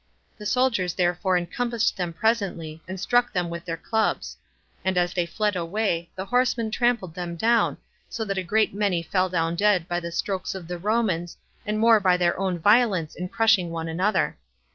[0.35, 4.35] The soldiers therefore encompassed them presently, and struck them with their clubs;
[4.83, 7.77] and as they fled away, the horsemen trampled them down,
[8.09, 11.37] so that a great many fell down dead by the strokes of the Romans,
[11.67, 14.39] and more by their own violence in crushing one another.